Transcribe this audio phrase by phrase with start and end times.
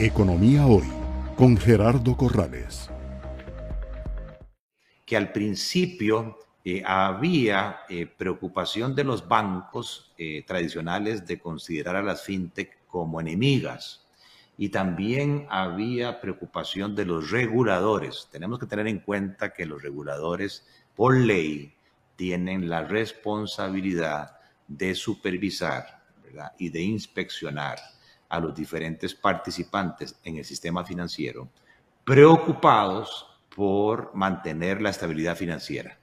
[0.00, 0.86] Economía Hoy
[1.34, 2.88] con Gerardo Corrales.
[5.04, 12.02] Que al principio eh, había eh, preocupación de los bancos eh, tradicionales de considerar a
[12.02, 14.06] las fintech como enemigas
[14.56, 18.28] y también había preocupación de los reguladores.
[18.30, 21.74] Tenemos que tener en cuenta que los reguladores, por ley,
[22.14, 24.38] tienen la responsabilidad
[24.68, 26.04] de supervisar
[26.56, 27.78] y de inspeccionar
[28.28, 31.48] a los diferentes participantes en el sistema financiero,
[32.04, 35.98] preocupados por mantener la estabilidad financiera,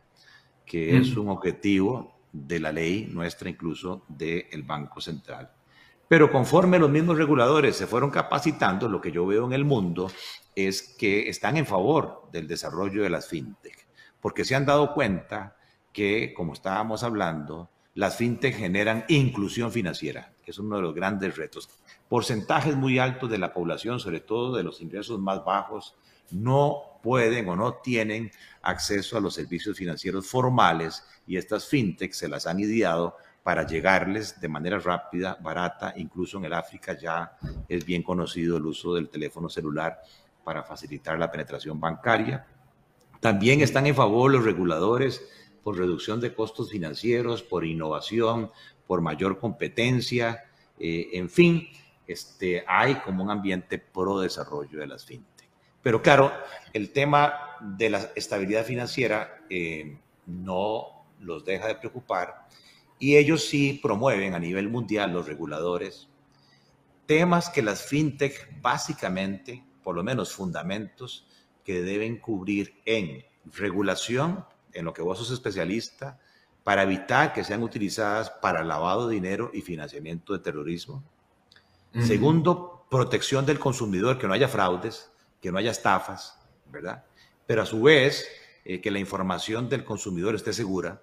[0.66, 5.52] que es un objetivo de la ley nuestra, incluso del Banco Central.
[6.08, 10.12] Pero conforme los mismos reguladores se fueron capacitando, lo que yo veo en el mundo
[10.56, 13.88] es que están en favor del desarrollo de las fintech,
[14.22, 15.56] porque se han dado cuenta
[15.92, 21.36] que, como estábamos hablando, las fintech generan inclusión financiera, que es uno de los grandes
[21.36, 21.70] retos.
[22.08, 25.96] Porcentajes muy altos de la población, sobre todo de los ingresos más bajos,
[26.32, 32.28] no pueden o no tienen acceso a los servicios financieros formales y estas fintech se
[32.28, 37.38] las han ideado para llegarles de manera rápida, barata, incluso en el África ya
[37.70, 40.02] es bien conocido el uso del teléfono celular
[40.44, 42.46] para facilitar la penetración bancaria.
[43.22, 45.22] También están en favor los reguladores
[45.66, 48.52] por reducción de costos financieros, por innovación,
[48.86, 50.44] por mayor competencia,
[50.80, 51.68] eh, en fin,
[52.06, 55.50] este, hay como un ambiente pro desarrollo de las fintech.
[55.82, 56.32] Pero claro,
[56.72, 62.46] el tema de la estabilidad financiera eh, no los deja de preocupar
[63.00, 66.08] y ellos sí promueven a nivel mundial los reguladores
[67.08, 71.26] temas que las fintech básicamente, por lo menos fundamentos,
[71.64, 74.46] que deben cubrir en regulación
[74.76, 76.20] en lo que vos sos especialista
[76.64, 81.04] para evitar que sean utilizadas para lavado de dinero y financiamiento de terrorismo.
[82.02, 86.38] Segundo, protección del consumidor, que no haya fraudes, que no haya estafas,
[86.72, 87.06] ¿verdad?
[87.46, 88.28] Pero a su vez,
[88.66, 91.02] eh, que la información del consumidor esté segura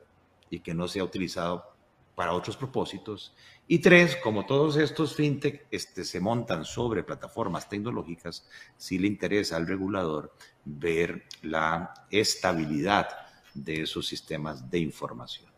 [0.50, 1.72] y que no sea utilizado
[2.14, 3.34] para otros propósitos.
[3.66, 9.56] Y tres, como todos estos fintech este, se montan sobre plataformas tecnológicas, sí le interesa
[9.56, 13.08] al regulador ver la estabilidad
[13.54, 15.50] de esos sistemas de información.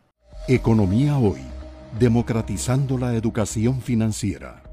[0.47, 1.41] Economía hoy,
[1.99, 4.64] democratizando la educación financiera.